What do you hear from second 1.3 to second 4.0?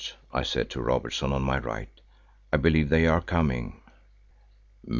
on my right, "I believe they are coming."